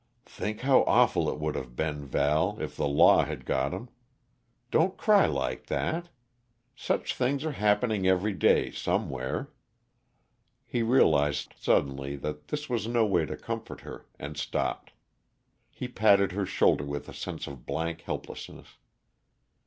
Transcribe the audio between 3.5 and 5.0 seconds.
him. Don't